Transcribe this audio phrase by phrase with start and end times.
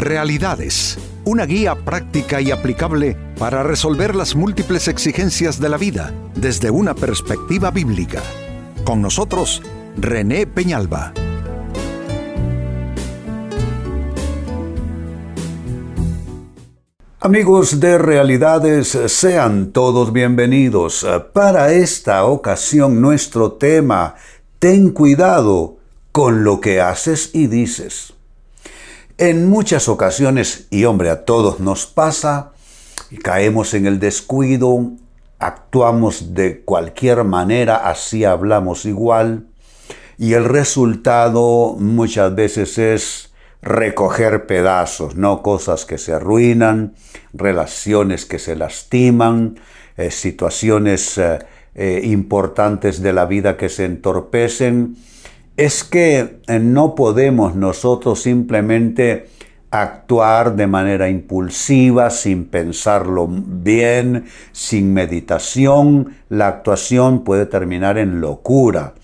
[0.00, 6.70] Realidades, una guía práctica y aplicable para resolver las múltiples exigencias de la vida desde
[6.70, 8.22] una perspectiva bíblica.
[8.82, 9.60] Con nosotros,
[9.98, 11.12] René Peñalba.
[17.20, 21.06] Amigos de Realidades, sean todos bienvenidos.
[21.34, 24.14] Para esta ocasión nuestro tema,
[24.58, 25.76] ten cuidado
[26.10, 28.14] con lo que haces y dices.
[29.20, 32.52] En muchas ocasiones, y hombre, a todos nos pasa,
[33.22, 34.92] caemos en el descuido,
[35.38, 39.44] actuamos de cualquier manera, así hablamos igual,
[40.16, 46.94] y el resultado muchas veces es recoger pedazos, no cosas que se arruinan,
[47.34, 49.60] relaciones que se lastiman,
[49.98, 51.40] eh, situaciones eh,
[51.74, 54.96] eh, importantes de la vida que se entorpecen,
[55.60, 59.28] es que eh, no podemos nosotros simplemente
[59.70, 66.14] actuar de manera impulsiva, sin pensarlo bien, sin meditación.
[66.30, 68.94] La actuación puede terminar en locura.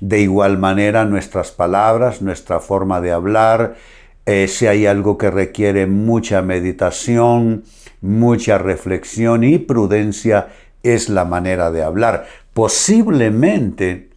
[0.00, 3.76] De igual manera, nuestras palabras, nuestra forma de hablar,
[4.24, 7.64] eh, si hay algo que requiere mucha meditación,
[8.00, 10.48] mucha reflexión y prudencia,
[10.82, 12.24] es la manera de hablar.
[12.54, 14.08] Posiblemente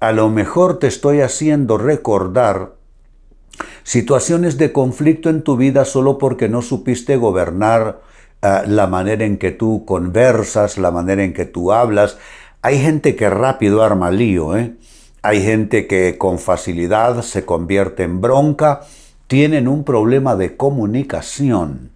[0.00, 2.74] a lo mejor te estoy haciendo recordar
[3.82, 8.00] situaciones de conflicto en tu vida solo porque no supiste gobernar
[8.42, 12.18] ah, la manera en que tú conversas, la manera en que tú hablas.
[12.62, 14.74] Hay gente que rápido arma lío, ¿eh?
[15.22, 18.82] Hay gente que con facilidad se convierte en bronca,
[19.26, 21.90] tienen un problema de comunicación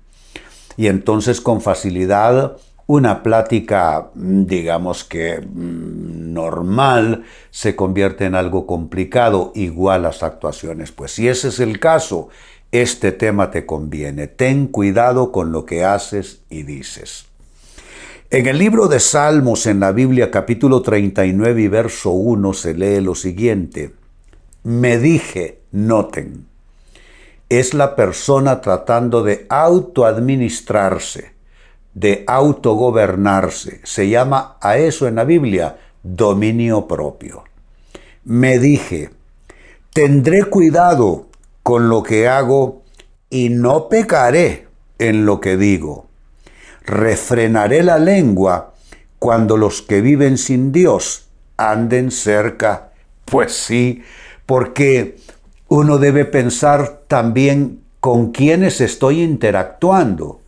[0.76, 2.56] y entonces con facilidad
[2.92, 10.92] una plática, digamos que mm, normal, se convierte en algo complicado, igual las actuaciones.
[10.92, 12.28] Pues si ese es el caso,
[12.70, 14.26] este tema te conviene.
[14.26, 17.24] Ten cuidado con lo que haces y dices.
[18.28, 23.00] En el libro de Salmos en la Biblia capítulo 39 y verso 1 se lee
[23.00, 23.94] lo siguiente.
[24.64, 26.46] Me dije, noten,
[27.48, 31.31] es la persona tratando de autoadministrarse
[31.94, 33.80] de autogobernarse.
[33.84, 37.44] Se llama a eso en la Biblia dominio propio.
[38.24, 39.10] Me dije,
[39.92, 41.26] tendré cuidado
[41.62, 42.82] con lo que hago
[43.30, 44.66] y no pecaré
[44.98, 46.06] en lo que digo.
[46.84, 48.74] Refrenaré la lengua
[49.18, 52.92] cuando los que viven sin Dios anden cerca.
[53.24, 54.02] Pues sí,
[54.46, 55.16] porque
[55.68, 60.41] uno debe pensar también con quienes estoy interactuando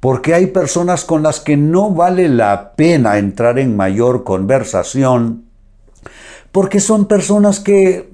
[0.00, 5.44] porque hay personas con las que no vale la pena entrar en mayor conversación,
[6.52, 8.10] porque son personas que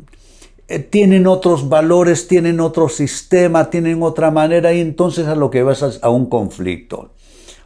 [0.69, 5.63] eh, tienen otros valores, tienen otro sistema, tienen otra manera y entonces a lo que
[5.63, 7.11] vas a, a un conflicto.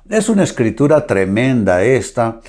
[0.09, 2.41] Es una escritura tremenda esta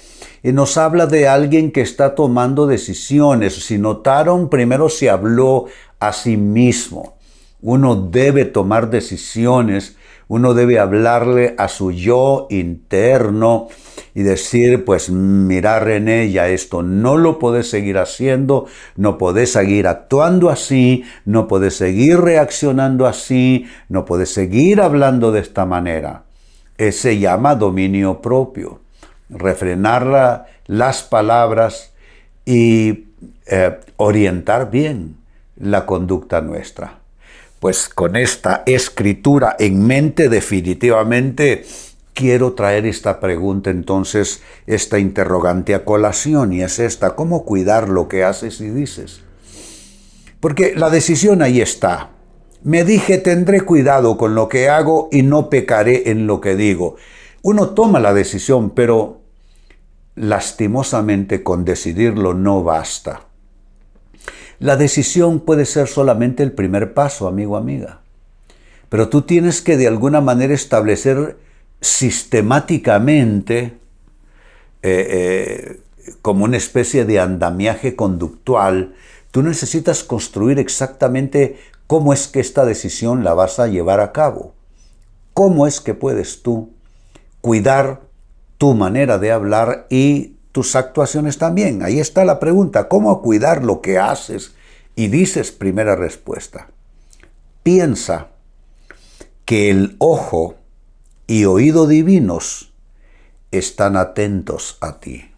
[0.44, 3.56] y nos habla de alguien que está tomando decisiones.
[3.56, 5.66] Si notaron, primero se habló
[6.00, 7.18] a sí mismo.
[7.62, 13.68] Uno debe tomar decisiones uno debe hablarle a su yo interno
[14.14, 18.66] y decir, pues mira René, ya esto no lo puedes seguir haciendo,
[18.96, 25.40] no puedes seguir actuando así, no puedes seguir reaccionando así, no puedes seguir hablando de
[25.40, 26.24] esta manera.
[26.78, 28.82] Ese se llama dominio propio,
[29.30, 31.94] refrenar las palabras
[32.46, 33.06] y
[33.46, 35.16] eh, orientar bien
[35.56, 37.00] la conducta nuestra.
[37.60, 41.66] Pues con esta escritura en mente definitivamente
[42.14, 48.08] quiero traer esta pregunta entonces, esta interrogante a colación y es esta, ¿cómo cuidar lo
[48.08, 49.22] que haces y dices?
[50.40, 52.10] Porque la decisión ahí está.
[52.64, 56.96] Me dije, tendré cuidado con lo que hago y no pecaré en lo que digo.
[57.44, 59.22] Uno toma la decisión, pero
[60.16, 63.27] lastimosamente con decidirlo no basta.
[64.60, 68.02] La decisión puede ser solamente el primer paso, amigo, amiga.
[68.90, 71.38] Pero tú tienes que de alguna manera establecer
[71.82, 73.78] sistemáticamente,
[74.82, 75.80] eh, eh,
[76.22, 78.96] como una especie de andamiaje conductual,
[79.32, 84.56] tú necesitas construir exactamente cómo es que esta decisión la vas a llevar a cabo.
[85.34, 86.72] ¿Cómo es que puedes tú
[87.42, 88.02] cuidar
[88.58, 91.84] tu manera de hablar y tus actuaciones también.
[91.84, 94.56] Ahí está la pregunta, ¿cómo cuidar lo que haces?
[94.96, 96.70] Y dices, primera respuesta,
[97.62, 98.30] piensa
[99.46, 100.56] que el ojo
[101.28, 102.74] y oído divinos
[103.52, 105.30] están atentos a ti.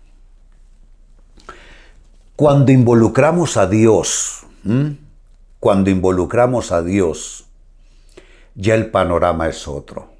[2.37, 4.45] Cuando involucramos a Dios,
[5.59, 7.43] cuando involucramos a Dios,
[8.55, 10.13] ya el panorama es otro.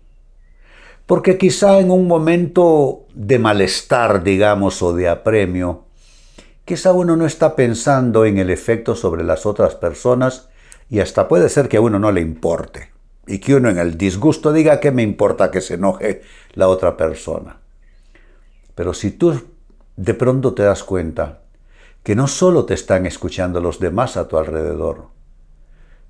[1.09, 5.85] Porque quizá en un momento de malestar, digamos, o de apremio,
[6.65, 10.49] quizá uno no está pensando en el efecto sobre las otras personas
[10.87, 12.91] y hasta puede ser que a uno no le importe
[13.25, 16.21] y que uno en el disgusto diga que me importa que se enoje
[16.53, 17.57] la otra persona.
[18.75, 19.33] Pero si tú
[19.95, 21.41] de pronto te das cuenta
[22.03, 25.07] que no solo te están escuchando los demás a tu alrededor,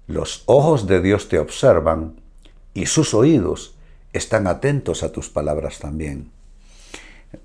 [0.07, 2.19] los ojos de Dios te observan
[2.73, 3.78] y sus oídos
[4.13, 6.31] están atentos a tus palabras también.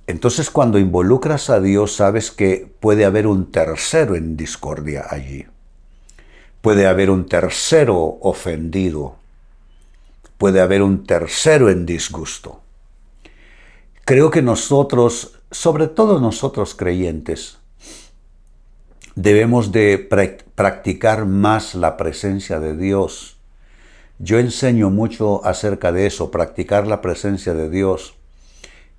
[0.06, 5.46] Entonces cuando involucras a Dios sabes que puede haber un tercero en discordia allí.
[6.60, 9.16] Puede haber un tercero ofendido.
[10.38, 12.62] Puede haber un tercero en disgusto.
[14.06, 17.58] Creo que nosotros, sobre todo nosotros creyentes,
[19.14, 19.98] debemos de
[20.54, 23.33] practicar más la presencia de Dios.
[24.24, 28.14] Yo enseño mucho acerca de eso, practicar la presencia de Dios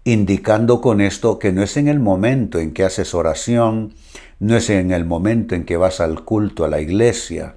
[0.04, 3.96] indicando con esto que no es en el momento en que haces oración,
[4.38, 7.56] no es en el momento en que vas al culto a la iglesia,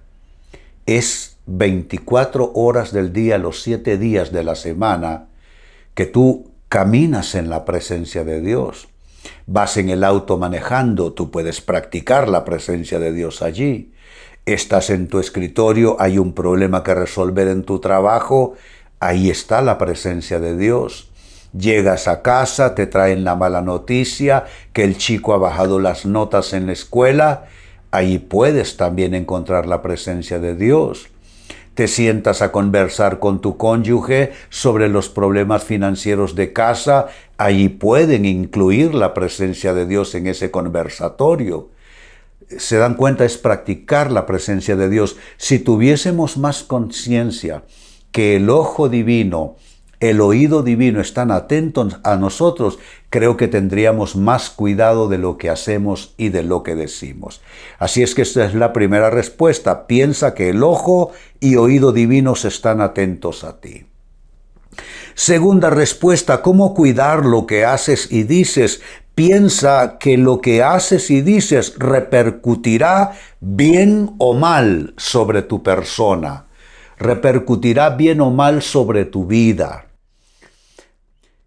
[0.87, 5.27] es 24 horas del día, los 7 días de la semana,
[5.93, 8.89] que tú caminas en la presencia de Dios.
[9.47, 13.93] Vas en el auto manejando, tú puedes practicar la presencia de Dios allí.
[14.53, 18.55] Estás en tu escritorio, hay un problema que resolver en tu trabajo,
[19.01, 21.09] ahí está la presencia de Dios
[21.57, 26.53] Llegas a casa, te traen la mala noticia que el chico ha bajado las notas
[26.53, 27.47] en la escuela.
[27.91, 31.09] Ahí puedes también encontrar la presencia de Dios.
[31.73, 37.07] Te sientas a conversar con tu cónyuge sobre los problemas financieros de casa.
[37.39, 41.71] Allí pueden incluir la presencia de Dios en ese conversatorio.
[42.57, 45.17] Se dan cuenta, es practicar la presencia de Dios.
[45.37, 47.65] Si tuviésemos más conciencia
[48.11, 49.57] que el ojo divino
[50.01, 52.79] el oído divino están atentos a nosotros,
[53.11, 57.41] creo que tendríamos más cuidado de lo que hacemos y de lo que decimos.
[57.81, 59.89] Así es que esta es la primera respuesta.
[59.89, 61.11] Piensa que el ojo
[61.41, 63.87] y oído divinos están atentos a ti.
[65.15, 68.81] Segunda respuesta, ¿cómo cuidar lo que haces y dices?
[69.19, 76.47] Piensa que lo que haces y dices repercutirá bien o mal sobre tu persona,
[76.99, 79.87] repercutirá bien o mal sobre tu vida.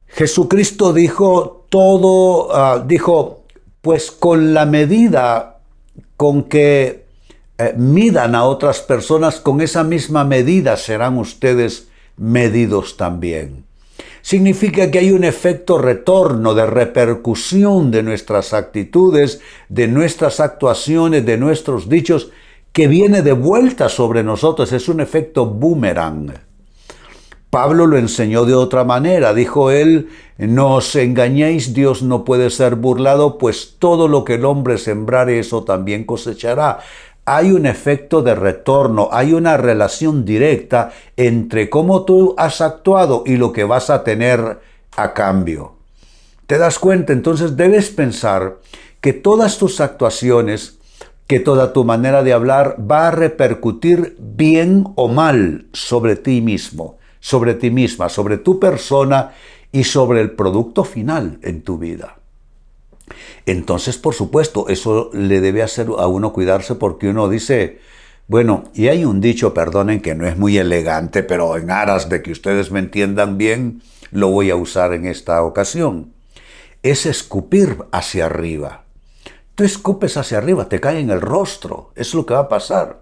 [0.06, 3.46] Jesucristo dijo todo, ah, dijo,
[3.80, 5.62] pues con la medida
[6.18, 7.06] con que
[7.58, 11.88] eh, midan a otras personas, con esa misma medida serán ustedes
[12.18, 13.64] medidos también.
[14.22, 21.38] Significa que hay un efecto retorno, de repercusión de nuestras actitudes, de nuestras actuaciones, de
[21.38, 22.32] nuestros dichos,
[22.72, 24.72] que viene de vuelta sobre nosotros.
[24.72, 26.34] Es un efecto boomerang.
[27.52, 29.34] Pablo lo enseñó de otra manera.
[29.34, 30.08] Dijo él,
[30.38, 35.38] no os engañéis, Dios no puede ser burlado, pues todo lo que el hombre sembrare,
[35.38, 36.80] eso también cosechará.
[37.33, 43.38] Hay un efecto de retorno, hay una relación directa entre cómo tú has actuado y
[43.38, 44.60] lo que vas a tener
[44.98, 45.75] a cambio.
[46.45, 47.13] ¿Te das cuenta?
[47.13, 48.57] Entonces debes pensar
[49.00, 50.80] que todas tus actuaciones,
[51.28, 56.98] que toda tu manera de hablar va a repercutir bien o mal sobre ti mismo
[57.22, 59.32] sobre ti misma, sobre tu persona
[59.72, 62.21] y sobre el producto final en tu vida.
[63.46, 67.80] Entonces, por supuesto, eso le debe hacer a uno cuidarse porque uno dice,
[68.27, 72.22] bueno, y hay un dicho, perdonen, que no es muy elegante, pero en aras de
[72.22, 76.13] que ustedes me entiendan bien, lo voy a usar en esta ocasión.
[76.84, 78.84] Es escupir hacia arriba.
[79.56, 83.00] Tú escupes hacia arriba, te cae en el rostro, es lo que va a pasar.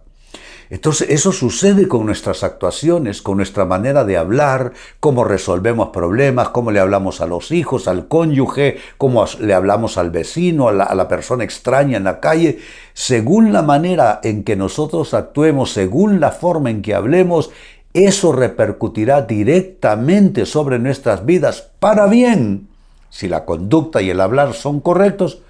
[0.70, 6.70] Entonces eso sucede con nuestras actuaciones, con nuestra manera de hablar, cómo resolvemos problemas, cómo
[6.70, 11.44] le hablamos a los hijos, al cónyuge, cómo le hablamos al vecino, a la, persona
[11.44, 12.60] extraña en la calle.
[12.94, 17.50] Según la manera en que nosotros actuemos, según la forma en que hablemos,
[17.94, 22.68] eso repercutirá directamente sobre nuestras vidas para bien,
[23.10, 25.42] si la conducta y el hablar son correctos,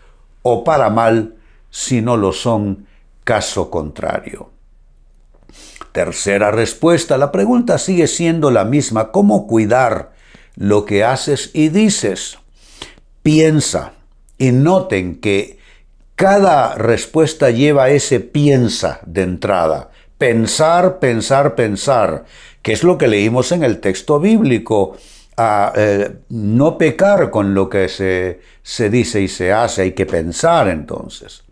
[0.44, 1.36] o para mal,
[1.70, 2.86] si no lo son,
[3.26, 4.59] caso contrario.
[5.92, 9.12] Tercera respuesta, la pregunta sigue siendo la misma.
[9.12, 10.12] ¿Cómo cuidar
[10.56, 12.38] lo que haces y dices?
[13.24, 13.94] Piensa
[14.38, 15.60] y noten que
[16.16, 19.90] cada respuesta lleva ese piensa de entrada.
[20.18, 22.26] Pensar, pensar, pensar,
[22.62, 24.98] que es lo que leímos en el texto bíblico.
[25.76, 30.68] Eh, no pecar con lo que se, se dice y se hace, hay que pensar
[30.68, 31.44] entonces.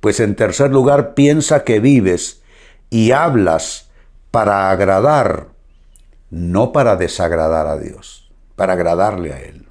[0.00, 2.40] Pues en tercer lugar, piensa que vives
[2.90, 3.90] y hablas
[4.30, 5.56] para agradar
[6.30, 9.66] no para desagradar a Dios, para agradarle a Él.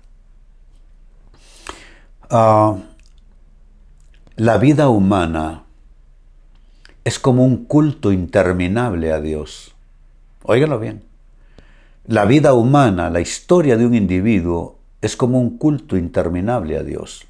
[2.29, 2.77] Ah,
[4.35, 5.63] la vida humana
[7.03, 9.75] es como un culto interminable a Dios.
[10.43, 11.03] Óiganlo bien.
[12.07, 17.27] La vida humana, la historia de un individuo, es como un culto interminable a Dios.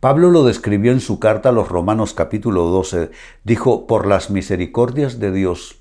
[0.00, 3.10] Pablo lo describió en su carta a los Romanos capítulo 12.
[3.44, 5.76] Dijo, por las misericordias de Dios,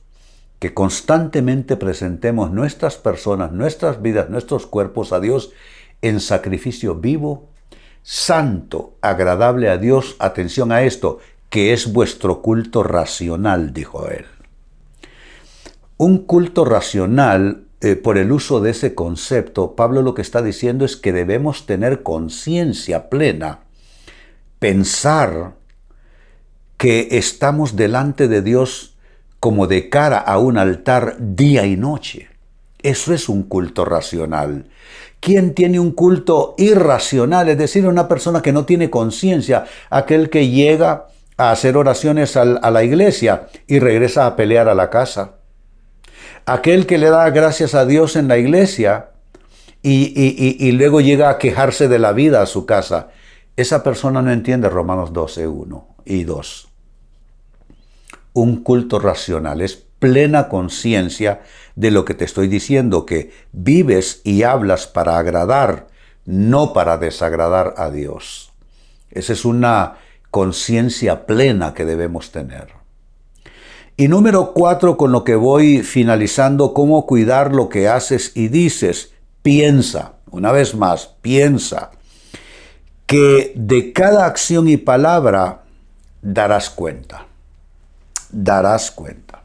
[0.60, 5.52] que constantemente presentemos nuestras personas, nuestras vidas, nuestros cuerpos a Dios
[6.02, 7.48] en sacrificio vivo,
[8.04, 10.18] santo, agradable a Dios.
[10.20, 14.26] Atención a esto, que es vuestro culto racional, dijo él.
[15.96, 20.84] Un culto racional, eh, por el uso de ese concepto, Pablo lo que está diciendo
[20.84, 23.60] es que debemos tener conciencia plena,
[24.60, 25.54] pensar
[26.78, 28.96] que estamos delante de Dios
[29.40, 32.30] como de cara a un altar día y noche.
[32.82, 34.66] Eso es un culto racional.
[35.20, 37.50] ¿Quién tiene un culto irracional?
[37.50, 42.46] Es decir, una persona que no tiene conciencia, aquel que llega a hacer oraciones a
[42.72, 45.36] la iglesia y regresa a pelear a la casa.
[46.46, 49.10] Aquel que le da gracias a Dios en la iglesia
[49.82, 50.14] y,
[50.60, 53.10] y, luego llega a quejarse de la vida a su casa.
[53.60, 56.70] Esa persona no entiende Romanos 12, 1 y 2.
[58.32, 61.42] Un culto racional es plena conciencia
[61.76, 65.88] de lo que te estoy diciendo, que vives y hablas para agradar,
[66.24, 68.54] no para desagradar a Dios.
[69.12, 69.98] Esa es una
[70.32, 72.70] conciencia plena que debemos tener.
[73.98, 79.12] Y número cuatro, con lo que voy finalizando, cómo cuidar lo que haces y dices.
[79.42, 81.92] Piensa, una vez más, piensa
[83.10, 85.64] que de cada acción y palabra
[86.22, 87.26] darás cuenta.
[88.30, 89.42] Darás cuenta.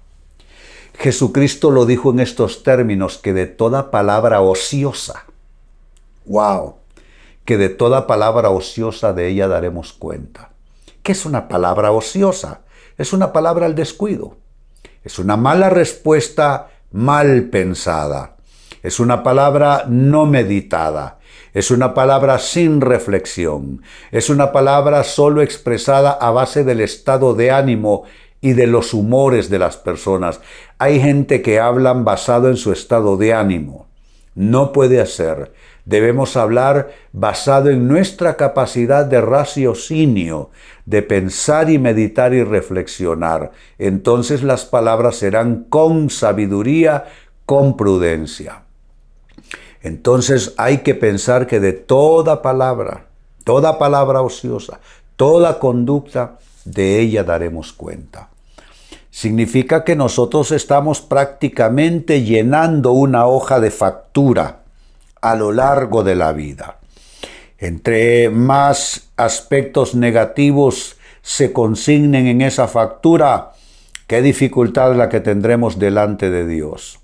[0.99, 5.25] Jesucristo lo dijo en estos términos, que de toda palabra ociosa,
[6.26, 6.75] wow,
[7.47, 10.50] que de toda palabra ociosa de ella daremos cuenta.
[11.02, 12.61] ¿Qué es una palabra ociosa?
[12.99, 14.37] Es una palabra al descuido.
[15.02, 18.37] Es una mala respuesta mal pensada.
[18.83, 21.18] Es una palabra no meditada.
[21.55, 23.81] Es una palabra sin reflexión.
[24.11, 28.03] Es una palabra solo expresada a base del estado de ánimo
[28.41, 30.41] y de los humores de las personas.
[30.79, 33.87] Hay gente que hablan basado en su estado de ánimo.
[34.35, 35.53] No puede ser.
[35.85, 40.51] Debemos hablar basado en nuestra capacidad de raciocinio,
[40.87, 43.53] de pensar y meditar y reflexionar.
[43.79, 47.05] Entonces las palabras serán con sabiduría,
[47.47, 48.65] con prudencia.
[49.85, 53.05] Entonces hay que pensar que de toda palabra,
[53.45, 54.81] toda palabra ociosa,
[55.17, 58.31] toda conducta, de ella daremos cuenta.
[59.11, 64.62] Significa que nosotros estamos prácticamente llenando una hoja de factura
[65.21, 66.79] a lo largo de la vida.
[67.59, 73.53] Entre más aspectos negativos se consignen en esa factura,
[74.07, 77.04] qué dificultad la que tendremos delante de Dios.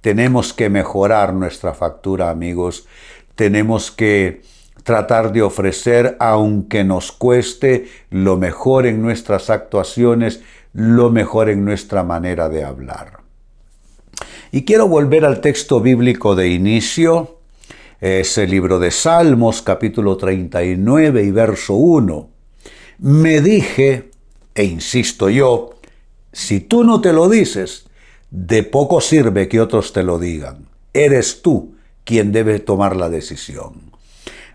[0.00, 2.86] Tenemos que mejorar nuestra factura, amigos.
[3.34, 4.42] Tenemos que
[4.82, 10.42] tratar de ofrecer, aunque nos cueste, lo mejor en nuestras actuaciones,
[10.72, 13.20] lo mejor en nuestra manera de hablar.
[14.52, 17.38] Y quiero volver al texto bíblico de inicio,
[18.00, 22.30] ese libro de Salmos capítulo 39 y verso 1.
[22.98, 24.10] Me dije,
[24.54, 25.74] e insisto yo,
[26.32, 27.89] si tú no te lo dices,
[28.30, 30.66] de poco sirve que otros te lo digan.
[30.92, 33.90] Eres tú quien debe tomar la decisión.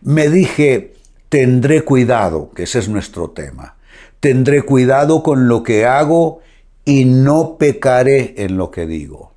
[0.01, 0.93] Me dije,
[1.29, 3.75] tendré cuidado, que ese es nuestro tema.
[4.19, 6.41] Tendré cuidado con lo que hago
[6.83, 9.33] y no pecaré en lo que digo.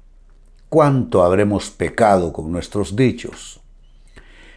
[0.69, 3.61] ¿Cuánto habremos pecado con nuestros dichos?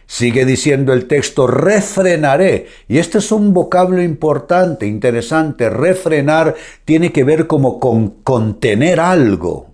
[0.06, 2.66] Sigue diciendo el texto, refrenaré.
[2.86, 5.70] Y este es un vocablo importante, interesante.
[5.70, 9.71] Refrenar tiene que ver como con contener algo,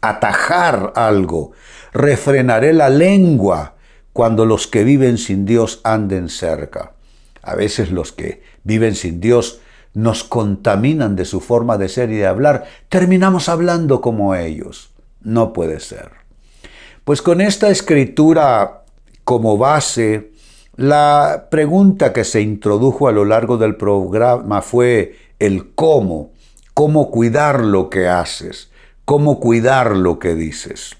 [0.00, 1.52] atajar algo.
[1.92, 3.74] Refrenaré la lengua
[4.12, 6.92] cuando los que viven sin Dios anden cerca.
[7.42, 9.60] A veces los que viven sin Dios
[9.94, 12.64] nos contaminan de su forma de ser y de hablar.
[12.88, 14.90] Terminamos hablando como ellos.
[15.20, 16.10] No puede ser.
[17.04, 18.84] Pues con esta escritura
[19.24, 20.32] como base,
[20.76, 26.32] la pregunta que se introdujo a lo largo del programa fue el cómo,
[26.74, 28.70] cómo cuidar lo que haces,
[29.04, 30.96] cómo cuidar lo que dices.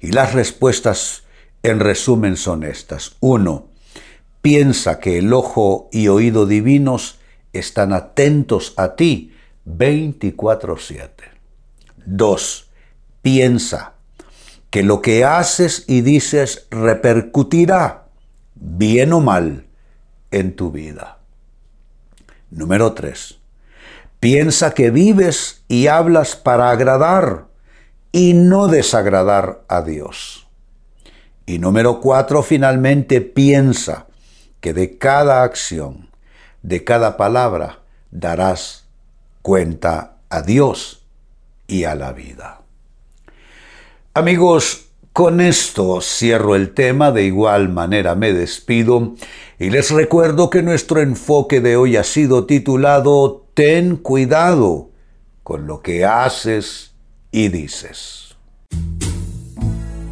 [0.00, 1.24] Y las respuestas
[1.62, 3.16] en resumen son estas.
[3.20, 3.68] Uno,
[4.42, 7.18] piensa que el ojo y oído divinos
[7.52, 9.32] están atentos a ti
[9.66, 11.10] 24/7.
[12.06, 12.70] Dos,
[13.22, 13.94] piensa
[14.70, 18.06] que lo que haces y dices repercutirá,
[18.54, 19.66] bien o mal,
[20.30, 21.18] en tu vida.
[22.50, 23.39] Número 3.
[24.20, 27.46] Piensa que vives y hablas para agradar
[28.12, 30.46] y no desagradar a Dios.
[31.46, 32.42] Y número 4.
[32.42, 34.06] Finalmente piensa
[34.60, 36.10] que de cada acción,
[36.62, 38.84] de cada palabra, darás
[39.40, 41.06] cuenta a Dios
[41.66, 42.60] y a la vida.
[44.12, 49.14] Amigos, con esto cierro el tema, de igual manera me despido
[49.58, 54.90] y les recuerdo que nuestro enfoque de hoy ha sido titulado Ten cuidado
[55.42, 56.94] con lo que haces
[57.32, 58.36] y dices.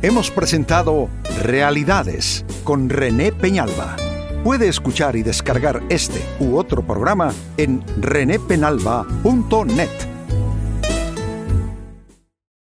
[0.02, 1.08] Hemos presentado
[1.42, 3.96] Realidades con René Peñalba.
[4.42, 10.07] Puede escuchar y descargar este u otro programa en renépenalba.net.